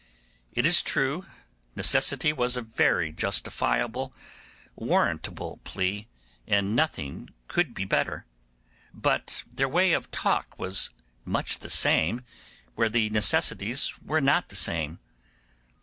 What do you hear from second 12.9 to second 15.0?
necessities were not the same.